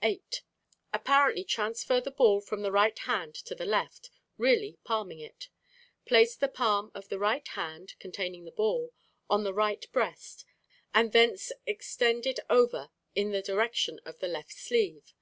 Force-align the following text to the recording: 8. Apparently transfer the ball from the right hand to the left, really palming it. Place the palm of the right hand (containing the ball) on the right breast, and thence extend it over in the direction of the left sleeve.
8. 0.00 0.40
Apparently 0.94 1.44
transfer 1.44 2.00
the 2.00 2.10
ball 2.10 2.40
from 2.40 2.62
the 2.62 2.72
right 2.72 2.98
hand 3.00 3.34
to 3.34 3.54
the 3.54 3.66
left, 3.66 4.08
really 4.38 4.78
palming 4.84 5.20
it. 5.20 5.50
Place 6.06 6.34
the 6.34 6.48
palm 6.48 6.90
of 6.94 7.10
the 7.10 7.18
right 7.18 7.46
hand 7.48 7.92
(containing 7.98 8.46
the 8.46 8.52
ball) 8.52 8.94
on 9.28 9.44
the 9.44 9.52
right 9.52 9.84
breast, 9.92 10.46
and 10.94 11.12
thence 11.12 11.52
extend 11.66 12.24
it 12.26 12.38
over 12.48 12.88
in 13.14 13.32
the 13.32 13.42
direction 13.42 14.00
of 14.06 14.18
the 14.20 14.28
left 14.28 14.52
sleeve. 14.54 15.12